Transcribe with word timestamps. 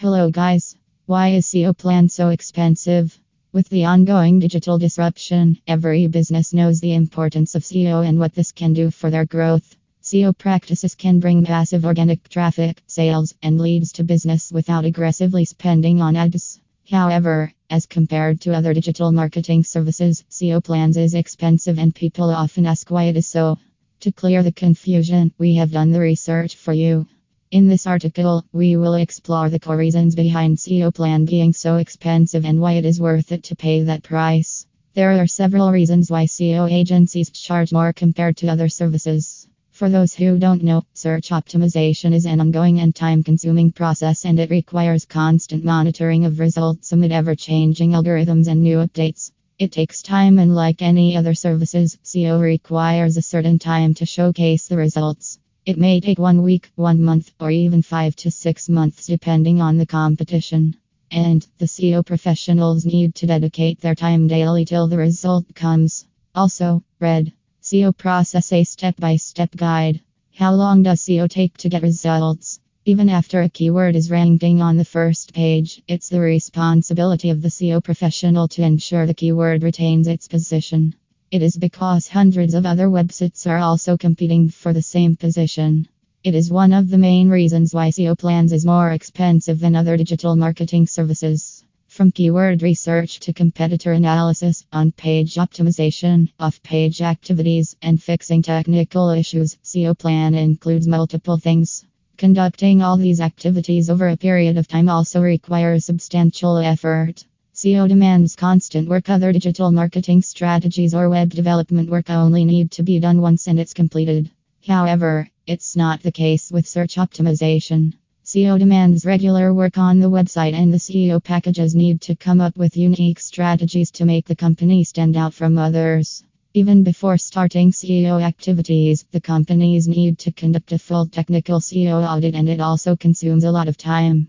Hello, 0.00 0.30
guys. 0.30 0.76
Why 1.06 1.30
is 1.30 1.46
SEO 1.46 1.76
plan 1.76 2.08
so 2.08 2.28
expensive? 2.28 3.18
With 3.52 3.68
the 3.68 3.86
ongoing 3.86 4.38
digital 4.38 4.78
disruption, 4.78 5.58
every 5.66 6.06
business 6.06 6.54
knows 6.54 6.78
the 6.78 6.94
importance 6.94 7.56
of 7.56 7.64
SEO 7.64 8.06
and 8.06 8.16
what 8.16 8.32
this 8.32 8.52
can 8.52 8.74
do 8.74 8.92
for 8.92 9.10
their 9.10 9.24
growth. 9.24 9.74
SEO 10.04 10.38
practices 10.38 10.94
can 10.94 11.18
bring 11.18 11.42
massive 11.42 11.84
organic 11.84 12.28
traffic, 12.28 12.80
sales, 12.86 13.34
and 13.42 13.60
leads 13.60 13.90
to 13.90 14.04
business 14.04 14.52
without 14.52 14.84
aggressively 14.84 15.44
spending 15.44 16.00
on 16.00 16.14
ads. 16.14 16.60
However, 16.88 17.52
as 17.68 17.86
compared 17.86 18.40
to 18.42 18.54
other 18.54 18.74
digital 18.74 19.10
marketing 19.10 19.64
services, 19.64 20.22
SEO 20.30 20.62
plans 20.62 20.96
is 20.96 21.14
expensive 21.14 21.80
and 21.80 21.92
people 21.92 22.30
often 22.30 22.66
ask 22.66 22.88
why 22.88 23.06
it 23.06 23.16
is 23.16 23.26
so. 23.26 23.58
To 24.02 24.12
clear 24.12 24.44
the 24.44 24.52
confusion, 24.52 25.32
we 25.38 25.56
have 25.56 25.72
done 25.72 25.90
the 25.90 25.98
research 25.98 26.54
for 26.54 26.72
you. 26.72 27.08
In 27.50 27.66
this 27.66 27.86
article, 27.86 28.44
we 28.52 28.76
will 28.76 28.92
explore 28.92 29.48
the 29.48 29.58
core 29.58 29.78
reasons 29.78 30.14
behind 30.14 30.58
SEO 30.58 30.94
plan 30.94 31.24
being 31.24 31.54
so 31.54 31.76
expensive 31.76 32.44
and 32.44 32.60
why 32.60 32.72
it 32.74 32.84
is 32.84 33.00
worth 33.00 33.32
it 33.32 33.42
to 33.44 33.56
pay 33.56 33.80
that 33.84 34.02
price. 34.02 34.66
There 34.92 35.18
are 35.18 35.26
several 35.26 35.72
reasons 35.72 36.10
why 36.10 36.26
SEO 36.26 36.70
agencies 36.70 37.30
charge 37.30 37.72
more 37.72 37.94
compared 37.94 38.36
to 38.38 38.48
other 38.48 38.68
services. 38.68 39.48
For 39.70 39.88
those 39.88 40.12
who 40.14 40.38
don't 40.38 40.62
know, 40.62 40.84
search 40.92 41.30
optimization 41.30 42.12
is 42.12 42.26
an 42.26 42.38
ongoing 42.42 42.80
and 42.80 42.94
time 42.94 43.22
consuming 43.22 43.72
process 43.72 44.26
and 44.26 44.38
it 44.38 44.50
requires 44.50 45.06
constant 45.06 45.64
monitoring 45.64 46.26
of 46.26 46.40
results 46.40 46.92
amid 46.92 47.12
ever 47.12 47.34
changing 47.34 47.92
algorithms 47.92 48.48
and 48.48 48.62
new 48.62 48.76
updates. 48.76 49.30
It 49.58 49.72
takes 49.72 50.02
time, 50.02 50.38
and 50.38 50.54
like 50.54 50.82
any 50.82 51.16
other 51.16 51.32
services, 51.32 51.96
SEO 52.04 52.42
requires 52.42 53.16
a 53.16 53.22
certain 53.22 53.58
time 53.58 53.94
to 53.94 54.04
showcase 54.04 54.68
the 54.68 54.76
results. 54.76 55.38
It 55.68 55.76
may 55.76 56.00
take 56.00 56.18
one 56.18 56.40
week, 56.40 56.70
one 56.76 57.02
month, 57.02 57.30
or 57.38 57.50
even 57.50 57.82
five 57.82 58.16
to 58.16 58.30
six 58.30 58.70
months 58.70 59.06
depending 59.06 59.60
on 59.60 59.76
the 59.76 59.84
competition. 59.84 60.74
And 61.10 61.46
the 61.58 61.66
SEO 61.66 62.06
professionals 62.06 62.86
need 62.86 63.14
to 63.16 63.26
dedicate 63.26 63.78
their 63.78 63.94
time 63.94 64.28
daily 64.28 64.64
till 64.64 64.88
the 64.88 64.96
result 64.96 65.44
comes. 65.54 66.06
Also, 66.34 66.82
read 67.00 67.34
SEO 67.62 67.94
process 67.94 68.50
a 68.50 68.64
step 68.64 68.96
by 68.96 69.16
step 69.16 69.54
guide. 69.54 70.00
How 70.34 70.54
long 70.54 70.84
does 70.84 71.02
SEO 71.02 71.28
take 71.28 71.58
to 71.58 71.68
get 71.68 71.82
results? 71.82 72.60
Even 72.86 73.10
after 73.10 73.42
a 73.42 73.50
keyword 73.50 73.94
is 73.94 74.10
ranking 74.10 74.62
on 74.62 74.78
the 74.78 74.86
first 74.86 75.34
page, 75.34 75.82
it's 75.86 76.08
the 76.08 76.20
responsibility 76.20 77.28
of 77.28 77.42
the 77.42 77.50
SEO 77.50 77.84
professional 77.84 78.48
to 78.48 78.62
ensure 78.62 79.04
the 79.04 79.12
keyword 79.12 79.62
retains 79.62 80.08
its 80.08 80.28
position. 80.28 80.94
It 81.30 81.42
is 81.42 81.58
because 81.58 82.08
hundreds 82.08 82.54
of 82.54 82.64
other 82.64 82.88
websites 82.88 83.46
are 83.46 83.58
also 83.58 83.98
competing 83.98 84.48
for 84.48 84.72
the 84.72 84.80
same 84.80 85.14
position. 85.14 85.86
It 86.24 86.34
is 86.34 86.50
one 86.50 86.72
of 86.72 86.88
the 86.88 86.96
main 86.96 87.28
reasons 87.28 87.74
why 87.74 87.90
SEO 87.90 88.18
plans 88.18 88.50
is 88.50 88.64
more 88.64 88.92
expensive 88.92 89.60
than 89.60 89.76
other 89.76 89.98
digital 89.98 90.36
marketing 90.36 90.86
services. 90.86 91.64
From 91.86 92.12
keyword 92.12 92.62
research 92.62 93.20
to 93.20 93.34
competitor 93.34 93.92
analysis, 93.92 94.64
on 94.72 94.90
page 94.92 95.34
optimization, 95.34 96.32
off 96.40 96.62
page 96.62 97.02
activities, 97.02 97.76
and 97.82 98.02
fixing 98.02 98.40
technical 98.40 99.10
issues, 99.10 99.58
SEO 99.62 99.98
plan 99.98 100.34
includes 100.34 100.88
multiple 100.88 101.36
things. 101.36 101.84
Conducting 102.16 102.80
all 102.80 102.96
these 102.96 103.20
activities 103.20 103.90
over 103.90 104.08
a 104.08 104.16
period 104.16 104.56
of 104.56 104.66
time 104.66 104.88
also 104.88 105.20
requires 105.20 105.84
substantial 105.84 106.56
effort. 106.56 107.26
SEO 107.58 107.88
demands 107.88 108.36
constant 108.36 108.88
work. 108.88 109.10
Other 109.10 109.32
digital 109.32 109.72
marketing 109.72 110.22
strategies 110.22 110.94
or 110.94 111.08
web 111.08 111.30
development 111.30 111.90
work 111.90 112.08
only 112.08 112.44
need 112.44 112.70
to 112.70 112.84
be 112.84 113.00
done 113.00 113.20
once 113.20 113.48
and 113.48 113.58
it's 113.58 113.74
completed. 113.74 114.30
However, 114.64 115.28
it's 115.44 115.74
not 115.74 116.00
the 116.00 116.12
case 116.12 116.52
with 116.52 116.68
search 116.68 116.94
optimization. 116.94 117.94
SEO 118.24 118.60
demands 118.60 119.04
regular 119.04 119.52
work 119.52 119.76
on 119.76 119.98
the 119.98 120.08
website, 120.08 120.54
and 120.54 120.72
the 120.72 120.78
SEO 120.78 121.20
packages 121.20 121.74
need 121.74 122.00
to 122.02 122.14
come 122.14 122.40
up 122.40 122.56
with 122.56 122.76
unique 122.76 123.18
strategies 123.18 123.90
to 123.90 124.04
make 124.04 124.26
the 124.26 124.36
company 124.36 124.84
stand 124.84 125.16
out 125.16 125.34
from 125.34 125.58
others. 125.58 126.22
Even 126.54 126.84
before 126.84 127.18
starting 127.18 127.72
SEO 127.72 128.22
activities, 128.22 129.04
the 129.10 129.20
companies 129.20 129.88
need 129.88 130.16
to 130.20 130.30
conduct 130.30 130.70
a 130.70 130.78
full 130.78 131.06
technical 131.06 131.58
SEO 131.58 132.06
audit, 132.08 132.36
and 132.36 132.48
it 132.48 132.60
also 132.60 132.94
consumes 132.94 133.42
a 133.42 133.50
lot 133.50 133.66
of 133.66 133.76
time. 133.76 134.28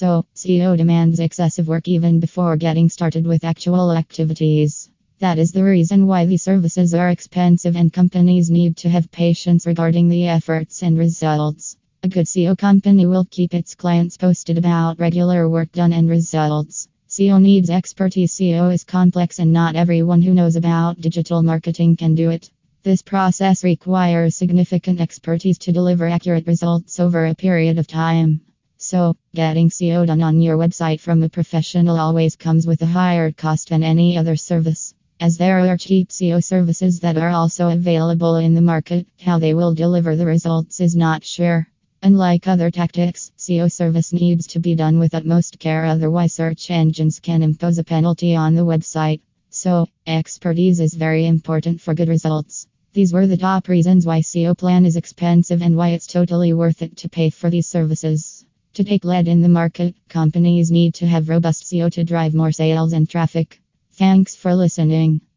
So, 0.00 0.24
SEO 0.34 0.78
demands 0.78 1.20
excessive 1.20 1.68
work 1.68 1.86
even 1.86 2.20
before 2.20 2.56
getting 2.56 2.88
started 2.88 3.26
with 3.26 3.44
actual 3.44 3.92
activities. 3.92 4.88
That 5.18 5.38
is 5.38 5.52
the 5.52 5.62
reason 5.62 6.06
why 6.06 6.24
these 6.24 6.42
services 6.42 6.94
are 6.94 7.10
expensive 7.10 7.76
and 7.76 7.92
companies 7.92 8.50
need 8.50 8.78
to 8.78 8.88
have 8.88 9.12
patience 9.12 9.66
regarding 9.66 10.08
the 10.08 10.26
efforts 10.26 10.82
and 10.82 10.96
results. 10.96 11.76
A 12.02 12.08
good 12.08 12.24
SEO 12.24 12.56
company 12.56 13.04
will 13.04 13.26
keep 13.30 13.52
its 13.52 13.74
clients 13.74 14.16
posted 14.16 14.56
about 14.56 14.98
regular 14.98 15.46
work 15.50 15.70
done 15.70 15.92
and 15.92 16.08
results. 16.08 16.88
SEO 17.10 17.38
needs 17.38 17.68
expertise. 17.68 18.32
SEO 18.32 18.72
is 18.72 18.84
complex 18.84 19.38
and 19.38 19.52
not 19.52 19.76
everyone 19.76 20.22
who 20.22 20.32
knows 20.32 20.56
about 20.56 20.98
digital 21.02 21.42
marketing 21.42 21.94
can 21.96 22.14
do 22.14 22.30
it. 22.30 22.50
This 22.84 23.02
process 23.02 23.64
requires 23.64 24.34
significant 24.34 24.98
expertise 24.98 25.58
to 25.58 25.72
deliver 25.72 26.08
accurate 26.08 26.46
results 26.46 26.98
over 26.98 27.26
a 27.26 27.34
period 27.34 27.76
of 27.76 27.86
time. 27.86 28.40
So, 28.82 29.14
getting 29.34 29.68
SEO 29.68 30.06
done 30.06 30.22
on 30.22 30.40
your 30.40 30.56
website 30.56 31.00
from 31.00 31.22
a 31.22 31.28
professional 31.28 32.00
always 32.00 32.34
comes 32.34 32.66
with 32.66 32.80
a 32.80 32.86
higher 32.86 33.30
cost 33.30 33.68
than 33.68 33.82
any 33.82 34.16
other 34.16 34.36
service. 34.36 34.94
As 35.20 35.36
there 35.36 35.58
are 35.58 35.76
cheap 35.76 36.08
SEO 36.08 36.42
services 36.42 36.98
that 37.00 37.18
are 37.18 37.28
also 37.28 37.68
available 37.68 38.36
in 38.36 38.54
the 38.54 38.62
market, 38.62 39.06
how 39.20 39.38
they 39.38 39.52
will 39.52 39.74
deliver 39.74 40.16
the 40.16 40.24
results 40.24 40.80
is 40.80 40.96
not 40.96 41.24
sure. 41.24 41.68
Unlike 42.02 42.48
other 42.48 42.70
tactics, 42.70 43.32
SEO 43.36 43.70
service 43.70 44.14
needs 44.14 44.46
to 44.46 44.60
be 44.60 44.74
done 44.74 44.98
with 44.98 45.14
utmost 45.14 45.58
care, 45.58 45.84
otherwise, 45.84 46.32
search 46.32 46.70
engines 46.70 47.20
can 47.20 47.42
impose 47.42 47.76
a 47.76 47.84
penalty 47.84 48.34
on 48.34 48.54
the 48.54 48.64
website. 48.64 49.20
So, 49.50 49.88
expertise 50.06 50.80
is 50.80 50.94
very 50.94 51.26
important 51.26 51.82
for 51.82 51.92
good 51.92 52.08
results. 52.08 52.66
These 52.94 53.12
were 53.12 53.26
the 53.26 53.36
top 53.36 53.68
reasons 53.68 54.06
why 54.06 54.20
SEO 54.20 54.56
plan 54.56 54.86
is 54.86 54.96
expensive 54.96 55.60
and 55.60 55.76
why 55.76 55.90
it's 55.90 56.06
totally 56.06 56.54
worth 56.54 56.80
it 56.80 56.96
to 56.96 57.10
pay 57.10 57.28
for 57.28 57.50
these 57.50 57.66
services. 57.66 58.39
To 58.80 58.84
take 58.84 59.04
lead 59.04 59.28
in 59.28 59.42
the 59.42 59.48
market, 59.50 59.94
companies 60.08 60.70
need 60.70 60.94
to 60.94 61.06
have 61.06 61.28
robust 61.28 61.64
SEO 61.64 61.92
to 61.92 62.02
drive 62.02 62.32
more 62.32 62.50
sales 62.50 62.94
and 62.94 63.06
traffic. 63.06 63.60
Thanks 63.92 64.34
for 64.34 64.54
listening. 64.54 65.20